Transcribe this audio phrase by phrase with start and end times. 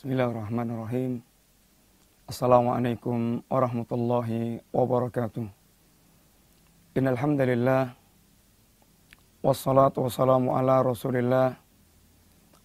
[0.00, 1.20] Bismillahirrahmanirrahim.
[2.24, 5.44] Assalamualaikum warahmatullahi wabarakatuh.
[6.96, 7.92] Innal hamdalillah
[9.44, 11.60] wassalatu wassalamu ala Rasulillah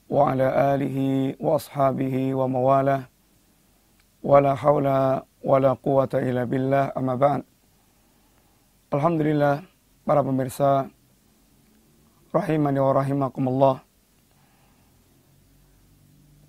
[0.07, 3.11] wa ala alihi wa ashabihi wa mawalah
[4.23, 7.43] wala haula wala quwata illa billah amma ba'd.
[8.95, 9.59] Alhamdulillah
[10.07, 10.87] para pemirsa
[12.31, 13.75] rahimani wa rahimakumullah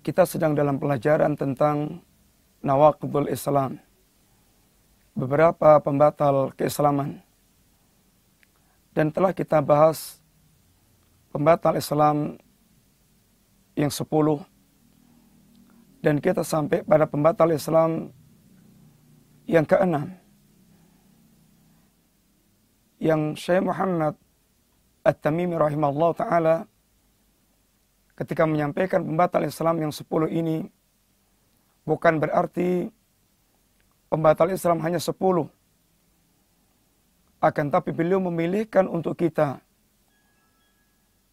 [0.07, 1.99] kita sedang dalam pelajaran tentang
[2.63, 3.75] nawaqidul Islam.
[5.11, 7.19] Beberapa pembatal keislaman.
[8.95, 10.23] Dan telah kita bahas
[11.27, 12.39] pembatal Islam
[13.75, 14.39] yang sepuluh.
[15.99, 18.15] Dan kita sampai pada pembatal Islam
[19.43, 20.15] yang keenam.
[22.95, 24.15] Yang Syekh Muhammad
[25.03, 26.55] At-Tamimi rahimahullah ta'ala
[28.17, 30.65] ketika menyampaikan pembatal Islam yang sepuluh ini
[31.85, 32.89] bukan berarti
[34.09, 35.47] pembatal Islam hanya sepuluh.
[37.37, 39.61] Akan tapi beliau memilihkan untuk kita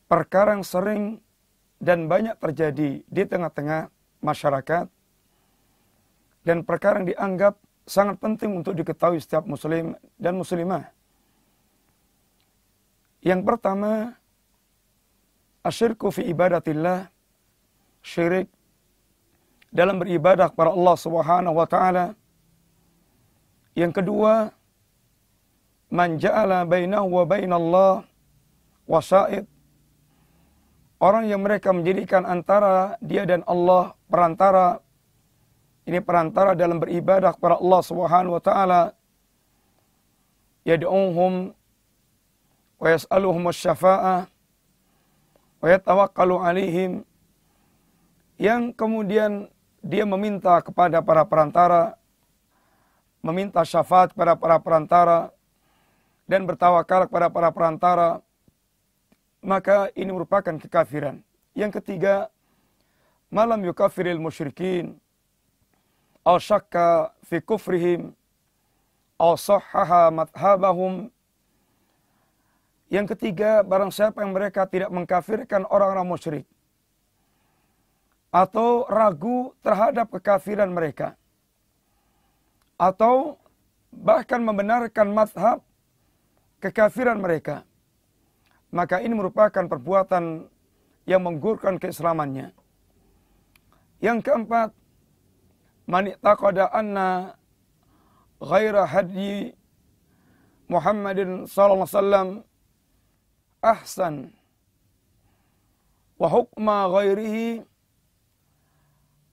[0.04, 1.24] perkara yang sering
[1.80, 3.88] dan banyak terjadi di tengah-tengah
[4.20, 4.86] masyarakat
[6.44, 7.56] dan perkara yang dianggap
[7.88, 10.92] sangat penting untuk diketahui setiap muslim dan muslimah.
[13.24, 14.20] Yang pertama,
[15.64, 17.08] asyirku fi ibadatillah
[18.04, 18.52] syirik
[19.72, 22.06] dalam beribadah kepada Allah Subhanahu wa taala.
[23.74, 24.54] Yang kedua,
[25.90, 27.92] man ja'ala bainahu wa bainallah
[28.86, 29.48] wasaid.
[31.02, 34.78] Orang yang mereka menjadikan antara dia dan Allah perantara.
[35.84, 38.82] Ini perantara dalam beribadah kepada Allah Subhanahu wa taala.
[40.64, 41.52] Yad'uhum
[42.78, 44.33] wa yas'aluhum asy-syafa'ah
[45.64, 46.92] wa yatawakkalu alaihim.
[48.36, 49.48] Yang kemudian
[49.80, 51.96] dia meminta kepada para perantara
[53.24, 55.32] meminta syafaat kepada para perantara
[56.28, 58.08] dan bertawakal kepada para perantara
[59.40, 61.24] maka ini merupakan kekafiran.
[61.56, 62.28] Yang ketiga
[63.32, 65.00] malam yukafiril musyrikin
[66.20, 68.12] aw syakka fi kufrihim
[69.16, 71.08] aw sahhaha madhabahum
[72.92, 76.46] yang ketiga, barang siapa yang mereka tidak mengkafirkan orang-orang musyrik.
[78.28, 81.14] Atau ragu terhadap kekafiran mereka.
[82.76, 83.38] Atau
[83.94, 85.62] bahkan membenarkan madhab
[86.58, 87.62] kekafiran mereka.
[88.74, 90.50] Maka ini merupakan perbuatan
[91.06, 92.50] yang menggurkan keislamannya.
[94.02, 94.74] Yang keempat,
[95.86, 97.38] man taqada anna
[98.42, 99.54] ghaira hadyi
[100.66, 102.28] Muhammadin sallallahu alaihi wasallam
[103.64, 104.28] ahsan
[106.20, 107.64] wa hukma ghairihi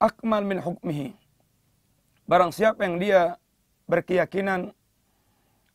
[0.00, 1.12] akmal min hukmihi.
[2.24, 3.36] Barang siapa yang dia
[3.86, 4.72] berkeyakinan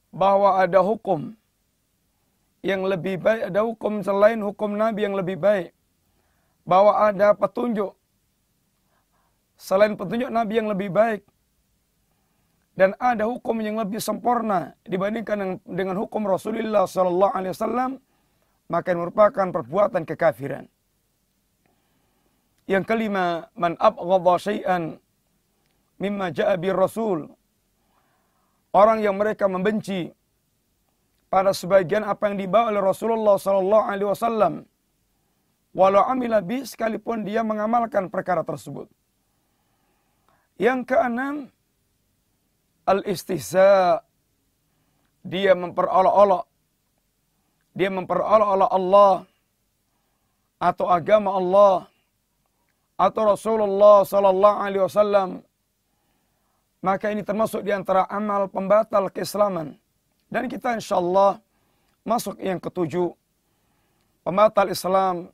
[0.09, 1.37] bahwa ada hukum
[2.65, 5.71] yang lebih baik, ada hukum selain hukum Nabi yang lebih baik.
[6.67, 7.95] Bahwa ada petunjuk
[9.55, 11.23] selain petunjuk Nabi yang lebih baik.
[12.77, 17.91] Dan ada hukum yang lebih sempurna dibandingkan dengan hukum Rasulullah Sallallahu Alaihi Wasallam
[18.67, 20.65] maka ini merupakan perbuatan kekafiran.
[22.67, 24.99] Yang kelima, man abghadha syai'an
[26.03, 27.31] mimma ja'a bir rasul.
[28.75, 30.11] Orang yang mereka membenci
[31.31, 34.53] pada sebagian apa yang dibawa oleh Rasulullah sallallahu alaihi wasallam.
[35.71, 38.91] Walau amila bi sekalipun dia mengamalkan perkara tersebut.
[40.59, 41.35] Yang keenam,
[42.87, 44.03] al-istihza.
[45.27, 46.46] Dia memperolok-olok
[47.77, 49.13] dia memperolok-olok Allah
[50.57, 51.75] atau agama Allah
[52.97, 55.29] atau Rasulullah sallallahu alaihi wasallam.
[56.81, 59.77] Maka ini termasuk di antara amal pembatal keislaman.
[60.25, 61.37] Dan kita insyaallah
[62.01, 63.13] masuk yang ketujuh
[64.25, 65.29] pembatal Islam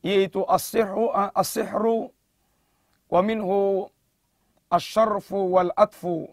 [0.00, 2.08] yaitu as-sihru as-sihru
[3.12, 3.90] wa minhu
[4.70, 6.30] asy-syarfu wal atfu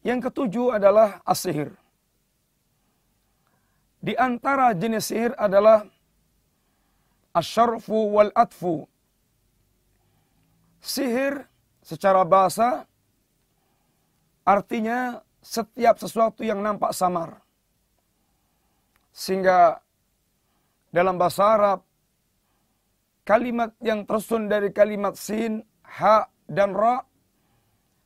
[0.00, 1.76] yang ketujuh adalah as-sihir
[4.06, 5.82] di antara jenis sihir adalah
[7.34, 8.86] asyarfu wal atfu.
[10.78, 11.42] Sihir
[11.82, 12.86] secara bahasa
[14.46, 17.42] artinya setiap sesuatu yang nampak samar.
[19.10, 19.82] Sehingga
[20.94, 21.80] dalam bahasa Arab
[23.26, 27.02] kalimat yang tersusun dari kalimat sin, ha, dan ra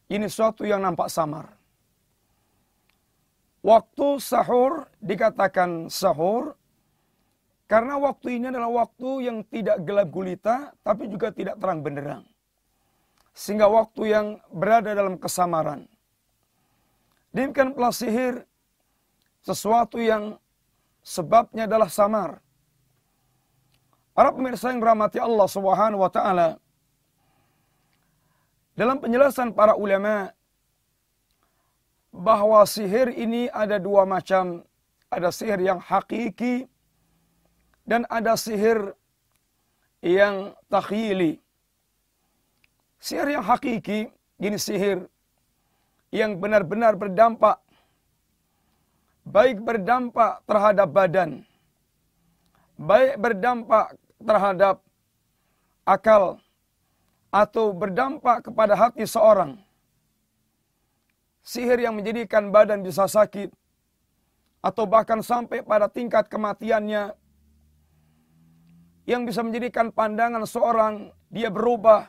[0.08, 1.60] ini sesuatu yang nampak samar.
[3.61, 6.57] Waktu sahur dikatakan sahur
[7.71, 12.27] Karena waktu ini adalah waktu yang tidak gelap gulita, tapi juga tidak terang benderang.
[13.31, 15.87] Sehingga waktu yang berada dalam kesamaran.
[17.31, 18.43] Demikian pula sihir,
[19.47, 20.35] sesuatu yang
[21.07, 22.43] sebabnya adalah samar.
[24.19, 26.59] Para pemirsa yang berahmati Allah Subhanahu wa taala,
[28.75, 30.35] dalam penjelasan para ulama
[32.20, 34.61] bahwa sihir ini ada dua macam,
[35.08, 36.69] ada sihir yang hakiki
[37.88, 38.93] dan ada sihir
[40.05, 41.40] yang takhyili.
[43.00, 45.08] Sihir yang hakiki, ini sihir
[46.12, 47.56] yang benar-benar berdampak.
[49.25, 51.31] Baik berdampak terhadap badan.
[52.76, 54.76] Baik berdampak terhadap
[55.88, 56.37] akal.
[57.31, 59.56] Atau berdampak kepada hati seorang.
[61.50, 63.50] Sihir yang menjadikan badan bisa sakit.
[64.62, 67.11] Atau bahkan sampai pada tingkat kematiannya
[69.11, 72.06] yang bisa menjadikan pandangan seorang dia berubah,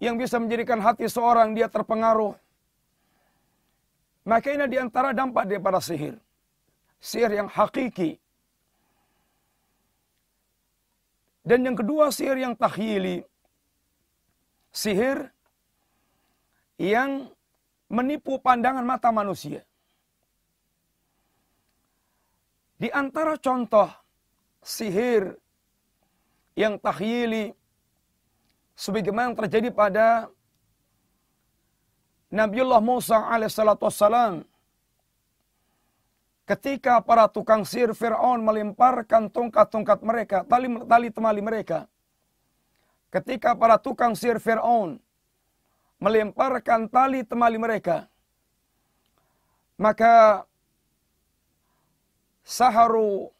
[0.00, 2.32] yang bisa menjadikan hati seorang dia terpengaruh.
[4.24, 6.16] Maka ini di antara dampak daripada sihir.
[6.96, 8.16] Sihir yang hakiki.
[11.44, 13.26] Dan yang kedua sihir yang takhili.
[14.70, 15.28] Sihir
[16.80, 17.28] yang
[17.92, 19.60] menipu pandangan mata manusia.
[22.80, 23.86] Di antara contoh
[24.64, 25.36] sihir
[26.56, 27.52] yang tahyili
[28.72, 30.32] sebagaimana yang terjadi pada
[32.32, 34.42] Nabiullah Musa alaihissalatu wassalam
[36.48, 41.86] ketika para tukang sihir Fir'aun melemparkan tongkat-tongkat mereka, tali, tali temali mereka.
[43.12, 44.96] Ketika para tukang sihir Fir'aun
[46.02, 48.10] melemparkan tali temali mereka,
[49.78, 50.42] maka
[52.42, 53.30] saharu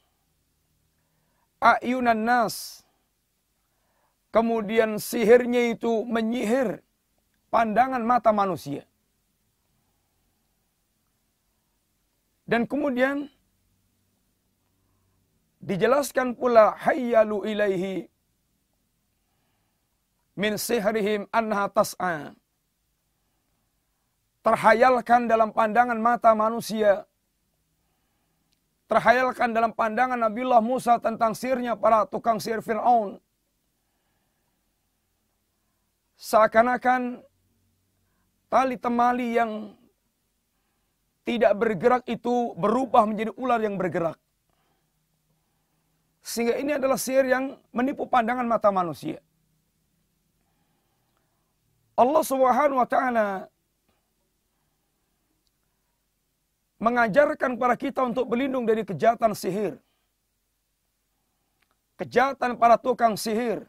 [1.58, 2.82] ayunan nas
[4.32, 6.80] Kemudian sihirnya itu menyihir
[7.52, 8.88] pandangan mata manusia.
[12.48, 13.28] Dan kemudian
[15.60, 18.08] dijelaskan pula hayyalu ilaihi
[20.40, 22.32] min sihrihim anha tas'a.
[24.42, 27.06] Terhayalkan dalam pandangan mata manusia.
[28.90, 33.16] Terhayalkan dalam pandangan Nabiullah Musa tentang sihirnya para tukang sihir Fir'aun
[36.22, 37.18] Seakan-akan
[38.46, 39.74] tali temali yang
[41.26, 44.14] tidak bergerak itu berubah menjadi ular yang bergerak.
[46.22, 49.18] Sehingga ini adalah sihir yang menipu pandangan mata manusia.
[51.98, 53.50] Allah Subhanahu wa taala
[56.82, 59.78] mengajarkan para kita untuk berlindung dari kejahatan sihir.
[61.94, 63.62] Kejahatan para tukang sihir.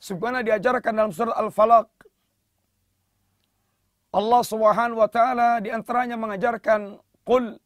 [0.00, 1.88] Sebagaimana diajarkan dalam surat Al-Falaq.
[4.12, 7.56] Allah Subhanahu wa taala di antaranya mengajarkan qul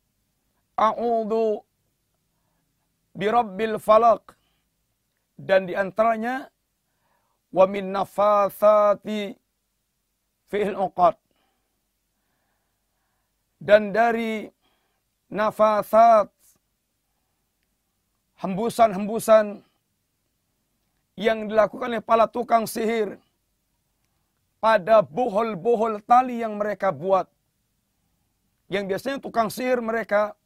[0.79, 1.63] a'udzu
[3.19, 4.37] birabbil falaq
[5.35, 6.47] dan di antaranya
[7.51, 9.35] wa min nafathati
[10.47, 11.19] fil uqad
[13.61, 14.51] dan dari
[15.33, 16.29] nafasat
[18.41, 19.65] hembusan-hembusan
[21.17, 23.17] yang dilakukan oleh para tukang sihir
[24.61, 27.25] pada bohol-bohol tali yang mereka buat.
[28.69, 30.37] Yang biasanya tukang sihir mereka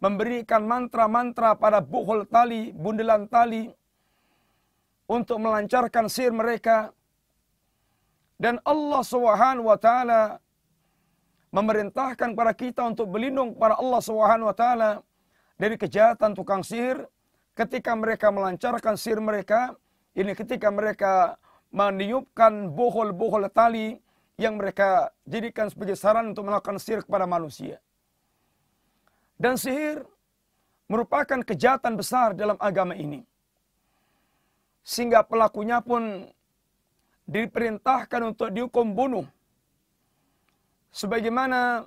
[0.00, 3.72] memberikan mantra-mantra pada bohol tali, bundelan tali
[5.08, 6.92] untuk melancarkan sihir mereka.
[8.40, 10.40] Dan Allah Subhanahu wa taala
[11.50, 14.90] memerintahkan para kita untuk berlindung kepada Allah Subhanahu wa taala
[15.58, 17.04] dari kejahatan tukang sihir
[17.58, 19.76] ketika mereka melancarkan sir mereka,
[20.16, 21.36] ini ketika mereka
[21.70, 24.00] meniupkan bohol-bohol tali
[24.40, 27.76] yang mereka jadikan sebagai saran untuk melakukan sihir kepada manusia.
[29.36, 30.04] Dan sihir
[30.88, 33.22] merupakan kejahatan besar dalam agama ini.
[34.80, 36.24] Sehingga pelakunya pun
[37.28, 39.28] diperintahkan untuk dihukum bunuh.
[40.90, 41.86] Sebagaimana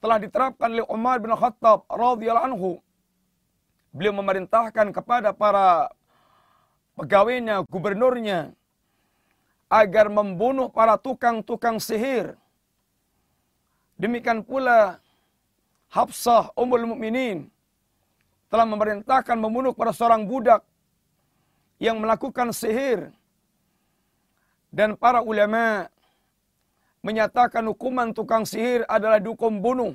[0.00, 2.70] telah diterapkan oleh Umar bin Khattab radhiyallahu anhu
[3.96, 5.88] Beliau memerintahkan kepada para
[7.00, 8.52] pegawainya, gubernurnya,
[9.72, 12.36] agar membunuh para tukang-tukang sihir.
[13.96, 15.00] Demikian pula
[15.88, 17.48] Hafsah Ummul Mukminin
[18.52, 20.60] telah memerintahkan membunuh para seorang budak
[21.80, 23.16] yang melakukan sihir.
[24.68, 25.88] Dan para ulama
[27.06, 29.94] menyatakan hukuman tukang sihir adalah dihukum bunuh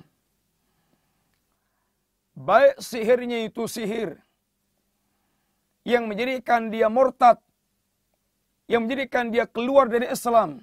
[2.42, 4.18] baik sihirnya itu sihir
[5.86, 7.42] yang menjadikan dia murtad,
[8.70, 10.62] yang menjadikan dia keluar dari Islam,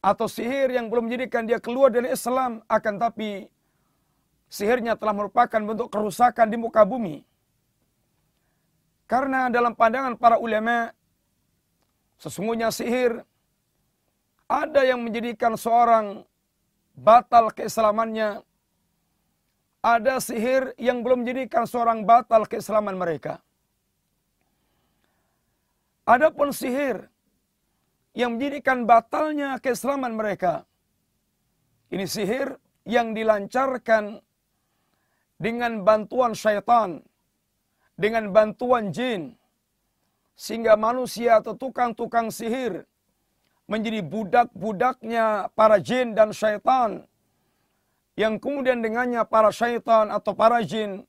[0.00, 3.48] atau sihir yang belum menjadikan dia keluar dari Islam, akan tapi
[4.48, 7.24] sihirnya telah merupakan bentuk kerusakan di muka bumi.
[9.06, 10.90] Karena dalam pandangan para ulama,
[12.18, 13.22] sesungguhnya sihir
[14.46, 16.22] ada yang menjadikan seorang
[16.94, 18.42] batal keislamannya.
[19.86, 23.38] Ada sihir yang belum menjadikan seorang batal keislaman mereka.
[26.06, 27.06] Adapun sihir
[28.10, 30.66] yang menjadikan batalnya keislaman mereka.
[31.86, 34.18] Ini sihir yang dilancarkan
[35.38, 36.98] dengan bantuan syaitan,
[37.94, 39.38] dengan bantuan jin,
[40.34, 42.82] sehingga manusia atau tukang-tukang sihir
[43.66, 47.02] menjadi budak-budaknya para jin dan syaitan,
[48.14, 51.02] yang kemudian dengannya para syaitan atau para jin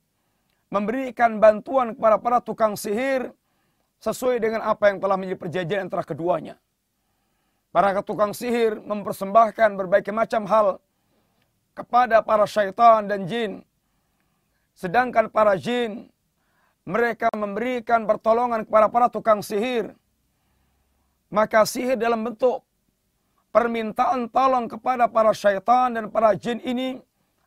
[0.68, 3.32] memberikan bantuan kepada para tukang sihir,
[3.98, 6.56] sesuai dengan apa yang telah menjadi perjanjian antara keduanya.
[7.74, 10.68] Para tukang sihir mempersembahkan berbagai macam hal
[11.78, 13.62] kepada para syaitan dan jin.
[14.74, 16.10] Sedangkan para jin
[16.88, 19.94] mereka memberikan pertolongan kepada para tukang sihir.
[21.28, 22.64] Maka sihir dalam bentuk
[23.52, 27.00] permintaan tolong kepada para syaitan dan para jin ini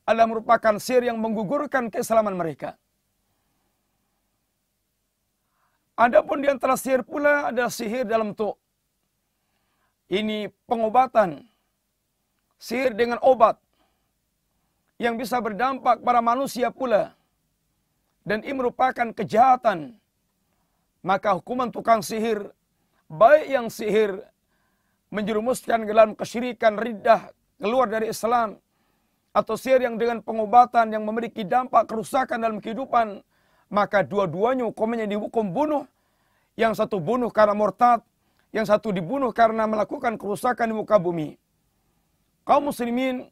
[0.05, 2.77] adalah merupakan sihir yang menggugurkan keislaman mereka.
[5.97, 8.57] Adapun di antara sihir pula adalah sihir dalam bentuk
[10.11, 11.47] ini pengobatan.
[12.61, 13.57] Sihir dengan obat
[15.01, 17.17] yang bisa berdampak pada manusia pula.
[18.21, 19.97] Dan ini merupakan kejahatan.
[21.01, 22.53] Maka hukuman tukang sihir,
[23.11, 24.23] baik yang sihir
[25.11, 28.63] menjerumuskan ke dalam kesyirikan, riddah, keluar dari Islam,
[29.35, 33.19] atau sihir yang dengan pengobatan yang memiliki dampak kerusakan dalam kehidupan,
[33.67, 35.85] maka dua-duanya hukumnya dihukum bunuh.
[36.55, 38.03] Yang satu bunuh karena murtad,
[38.55, 41.39] yang satu dibunuh karena melakukan kerusakan di muka bumi.
[42.47, 43.31] Kaum muslimin,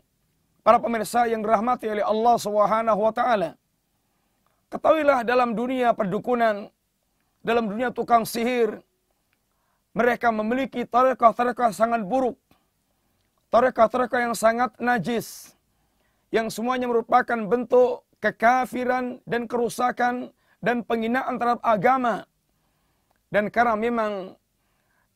[0.63, 2.37] para pemirsa yang dirahmati oleh Allah
[3.15, 3.51] taala.
[4.71, 6.71] Ketahuilah dalam dunia perdukunan,
[7.43, 8.81] dalam dunia tukang sihir,
[9.97, 12.37] mereka memiliki tarekah-tarekah sangat buruk.
[13.49, 15.57] Tarekah-tarekah yang sangat najis.
[16.29, 22.29] Yang semuanya merupakan bentuk kekafiran dan kerusakan dan penghinaan terhadap agama.
[23.33, 24.37] Dan karena memang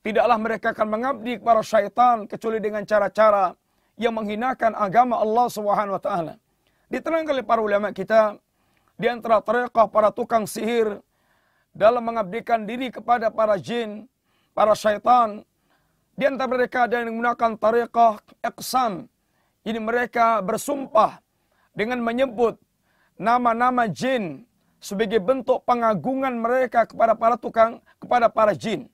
[0.01, 3.57] tidaklah mereka akan mengabdi kepada syaitan kecuali dengan cara-cara
[4.01, 6.35] yang menghinakan agama Allah Subhanahu wa taala.
[6.89, 8.37] Diterangkan oleh para ulama kita
[9.01, 11.01] di antara tarekah para tukang sihir
[11.73, 14.05] dalam mengabdikan diri kepada para jin,
[14.53, 15.45] para syaitan.
[16.13, 19.09] Di antara mereka ada yang menggunakan tarekah iqsam.
[19.65, 21.23] Ini mereka bersumpah
[21.73, 22.61] dengan menyebut
[23.17, 24.45] nama-nama jin
[24.83, 28.91] sebagai bentuk pengagungan mereka kepada para tukang, kepada para jin.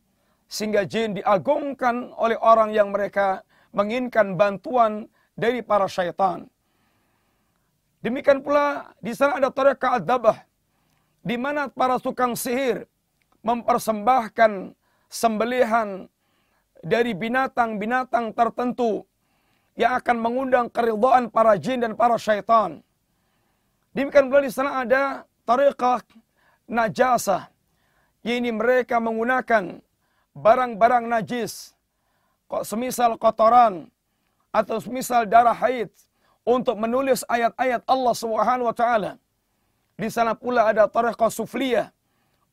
[0.49, 6.49] Sehingga jin diagungkan oleh orang yang mereka menginginkan bantuan dari para syaitan.
[7.99, 10.39] Demikian pula di sana ada tarekat ad-dabah
[11.27, 12.87] di mana para tukang sihir
[13.43, 14.73] mempersembahkan
[15.09, 16.07] sembelihan
[16.85, 19.03] dari binatang-binatang tertentu
[19.75, 22.83] yang akan mengundang keridhaan para jin dan para syaitan.
[23.95, 26.03] Demikian pula di sana ada tariqah
[26.69, 27.51] najasah.
[28.23, 29.81] Ini mereka menggunakan
[30.37, 31.73] barang-barang najis.
[32.51, 33.89] Kok semisal kotoran
[34.53, 35.89] atau semisal darah haid
[36.43, 39.13] untuk menulis ayat-ayat Allah Subhanahu wa taala.
[39.99, 41.91] Di sana pula ada tariqah sufliyah,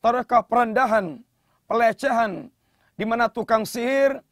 [0.02, 1.25] tariqah perendahan,
[1.66, 2.50] pelecehan
[2.96, 4.22] di mana tukang sihir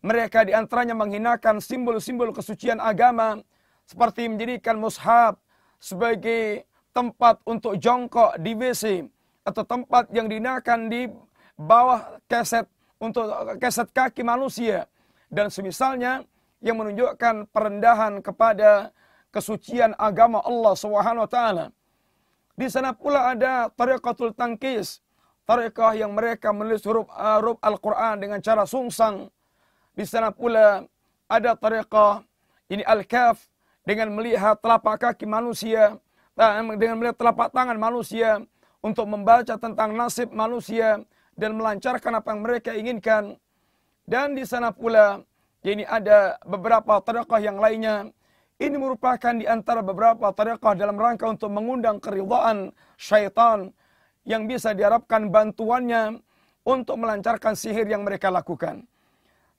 [0.00, 3.40] mereka di antaranya menghinakan simbol-simbol kesucian agama
[3.84, 5.34] seperti menjadikan mushaf,
[5.82, 9.08] sebagai tempat untuk jongkok di WC
[9.42, 11.10] atau tempat yang digunakan di
[11.58, 12.68] bawah keset
[13.00, 13.26] untuk
[13.58, 14.86] keset kaki manusia
[15.32, 16.22] dan semisalnya
[16.60, 18.92] yang menunjukkan perendahan kepada
[19.32, 21.66] kesucian agama Allah Subhanahu wa taala.
[22.54, 25.00] Di sana pula ada tariqatul tangkis,
[25.50, 29.26] tariqah yang mereka menulis huruf, uh, huruf Al-Qur'an dengan cara sungsang.
[29.98, 30.86] Di sana pula
[31.26, 32.22] ada tariqah
[32.70, 33.50] ini al-kaf
[33.82, 35.98] dengan melihat telapak kaki manusia,
[36.38, 38.38] dengan melihat telapak tangan manusia
[38.78, 41.02] untuk membaca tentang nasib manusia
[41.34, 43.34] dan melancarkan apa yang mereka inginkan.
[44.06, 45.18] Dan di sana pula
[45.66, 48.06] ini ada beberapa tariqah yang lainnya.
[48.60, 53.74] Ini merupakan di antara beberapa tariqah dalam rangka untuk mengundang keridhaan syaitan
[54.24, 56.20] yang bisa diharapkan bantuannya
[56.64, 58.84] untuk melancarkan sihir yang mereka lakukan.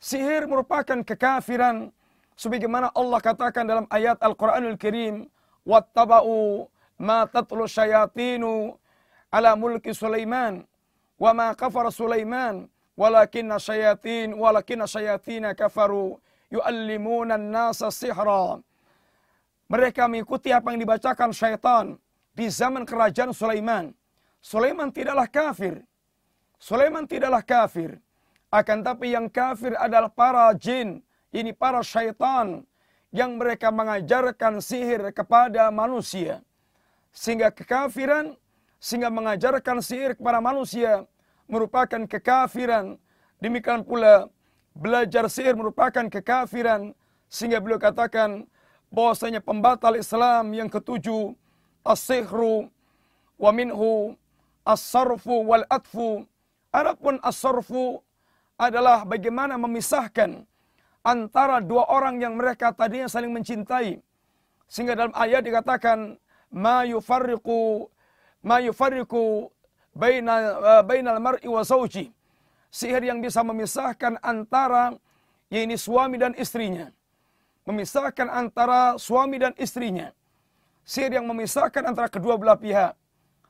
[0.01, 1.93] Sihir merupakan kekafiran
[2.33, 5.29] sebagaimana Allah katakan dalam ayat Al-Qur'anul Karim
[5.65, 6.65] wattaba'u
[6.97, 8.77] ma tatlu syayatinu
[9.29, 10.65] ala mulki Sulaiman
[11.21, 12.65] wa ma kafara Sulaiman
[12.97, 16.17] walakinna syayatin walakinna syayatina kafaru
[16.49, 18.57] yuallimuna an-nasa sihra
[19.69, 21.95] mereka mengikuti apa yang dibacakan syaitan
[22.35, 23.93] di zaman kerajaan Sulaiman
[24.41, 25.85] Sulaiman tidaklah kafir.
[26.57, 28.01] Sulaiman tidaklah kafir.
[28.49, 31.05] Akan tapi yang kafir adalah para jin.
[31.31, 32.65] Ini para syaitan
[33.13, 36.43] yang mereka mengajarkan sihir kepada manusia.
[37.13, 38.35] Sehingga kekafiran
[38.81, 41.05] sehingga mengajarkan sihir kepada manusia
[41.45, 42.97] merupakan kekafiran.
[43.37, 44.27] Demikian pula
[44.73, 46.91] belajar sihir merupakan kekafiran.
[47.31, 48.49] Sehingga beliau katakan
[48.91, 51.31] bahwasanya pembatal Islam yang ketujuh
[51.85, 52.67] as-sihru
[53.39, 54.17] wa minhu
[54.65, 56.25] as-sarfu wal atfu.
[56.71, 57.99] Adapun as-sarfu
[58.55, 60.45] adalah bagaimana memisahkan
[61.01, 63.99] antara dua orang yang mereka tadinya saling mencintai.
[64.71, 66.15] Sehingga dalam ayat dikatakan
[66.53, 67.89] ma yufarriqu
[68.45, 69.49] ma yufarriqu
[69.91, 72.13] baina uh, bainal mar'i wa zawji.
[72.71, 74.95] Sihir yang bisa memisahkan antara
[75.51, 76.87] ini suami dan istrinya.
[77.67, 80.15] Memisahkan antara suami dan istrinya.
[80.87, 82.95] Sihir yang memisahkan antara kedua belah pihak.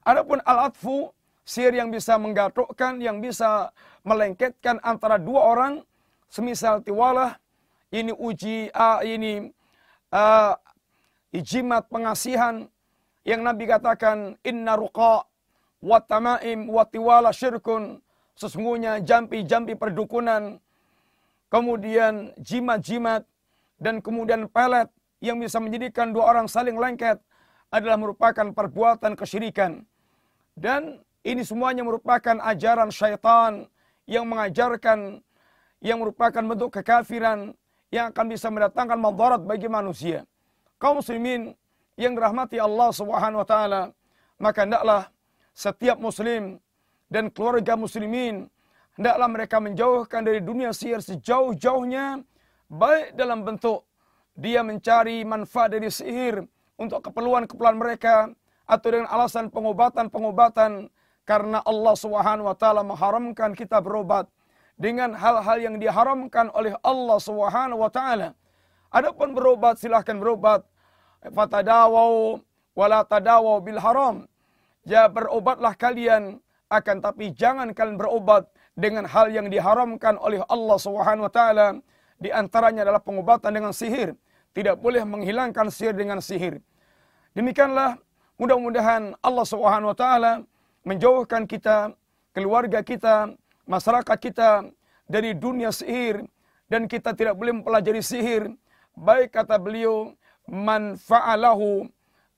[0.01, 1.13] Adapun al-atfu,
[1.45, 3.69] sihir yang bisa menggatukkan, yang bisa
[4.01, 5.73] melengketkan antara dua orang,
[6.25, 7.37] semisal tiwalah,
[7.93, 9.53] ini uji, uh, ini
[10.09, 10.57] uh,
[11.29, 12.65] ijimat pengasihan,
[13.21, 15.29] yang Nabi katakan inna ruqa
[15.81, 18.01] wa tamaim wa tiwala syirkun
[18.37, 20.61] sesungguhnya jampi-jampi perdukunan
[21.49, 23.25] kemudian jimat-jimat
[23.81, 24.89] dan kemudian pelet
[25.21, 27.17] yang bisa menjadikan dua orang saling lengket
[27.73, 29.85] adalah merupakan perbuatan kesyirikan
[30.57, 33.69] dan ini semuanya merupakan ajaran syaitan
[34.09, 35.21] yang mengajarkan
[35.81, 37.53] yang merupakan bentuk kekafiran
[37.89, 40.23] yang akan bisa mendatangkan madarat bagi manusia.
[40.77, 41.53] Kaum muslimin
[41.99, 43.81] yang dirahmati Allah Subhanahu wa taala,
[44.41, 45.11] maka hendaklah
[45.53, 46.57] setiap muslim
[47.11, 48.47] dan keluarga muslimin
[48.95, 52.23] hendaklah mereka menjauhkan dari dunia sihir sejauh-jauhnya
[52.71, 53.83] baik dalam bentuk
[54.31, 56.47] dia mencari manfaat dari sihir
[56.79, 58.31] untuk keperluan-keperluan mereka
[58.71, 60.87] atau dengan alasan pengobatan-pengobatan
[61.27, 64.31] karena Allah Subhanahu wa taala mengharamkan kita berobat
[64.79, 68.31] dengan hal-hal yang diharamkan oleh Allah Subhanahu wa taala.
[68.87, 70.63] Adapun berobat silahkan berobat
[71.35, 72.39] fatadawau
[72.71, 74.23] wala tadawau bil haram.
[74.87, 76.39] Ya berobatlah kalian
[76.71, 78.47] akan tapi jangan kalian berobat
[78.79, 81.67] dengan hal yang diharamkan oleh Allah Subhanahu wa taala.
[82.15, 84.15] Di antaranya adalah pengobatan dengan sihir.
[84.55, 86.63] Tidak boleh menghilangkan sihir dengan sihir.
[87.35, 87.99] Demikianlah
[88.41, 90.41] mudah-mudahan Allah Subhanahu wa taala
[90.81, 91.93] menjauhkan kita,
[92.33, 93.37] keluarga kita,
[93.69, 94.65] masyarakat kita
[95.05, 96.25] dari dunia sihir
[96.65, 98.49] dan kita tidak boleh mempelajari sihir.
[98.97, 100.17] Baik kata beliau
[100.49, 101.85] man fa'alahu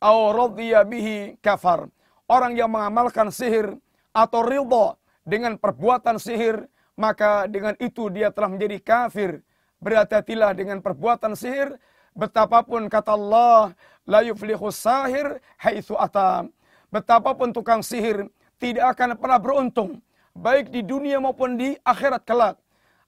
[0.03, 1.87] aw radhiya bihi kafar.
[2.27, 3.79] Orang yang mengamalkan sihir
[4.11, 6.67] atau ridha dengan perbuatan sihir,
[6.99, 9.39] maka dengan itu dia telah menjadi kafir.
[9.79, 11.79] Berhati-hatilah dengan perbuatan sihir,
[12.17, 16.47] betapapun kata Allah, la yuflihu sahir haitsu ata.
[16.93, 18.29] Betapapun tukang sihir
[18.61, 19.99] tidak akan pernah beruntung,
[20.37, 22.55] baik di dunia maupun di akhirat kelak.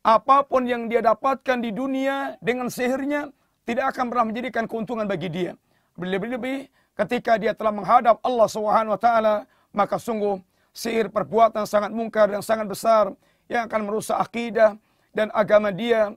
[0.05, 3.33] Apa pun yang dia dapatkan di dunia dengan sihirnya,
[3.65, 5.57] tidak akan pernah menjadikan keuntungan bagi dia.
[5.97, 9.35] Lebih-lebih ketika dia telah menghadap Allah Subhanahu wa taala,
[9.73, 10.37] maka sungguh
[10.75, 13.15] sihir perbuatan sangat mungkar dan sangat besar
[13.49, 14.77] yang akan merusak akidah
[15.15, 16.13] dan agama dia.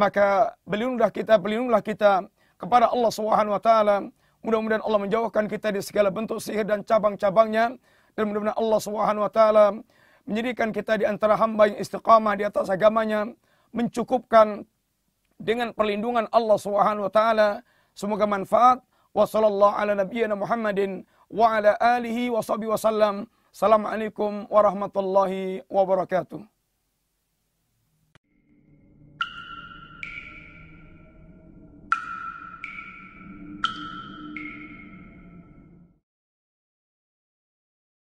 [0.00, 2.24] Maka berlindunglah kita, berlindunglah kita
[2.56, 4.08] kepada Allah Subhanahu wa taala.
[4.40, 7.76] Mudah-mudahan Allah menjauhkan kita di segala bentuk sihir dan cabang-cabangnya
[8.16, 9.64] dan mudah-mudahan Allah Subhanahu wa taala
[10.24, 13.28] menjadikan kita di antara hamba yang istiqamah di atas agamanya,
[13.76, 14.64] mencukupkan
[15.36, 17.48] dengan perlindungan Allah Subhanahu wa taala.
[17.92, 18.80] Semoga manfaat.
[19.12, 23.28] Wa sallallahu ala nabiyyina Muhammadin wa ala alihi wa sahbihi wasallam.
[23.52, 26.59] Assalamualaikum warahmatullahi wabarakatuh.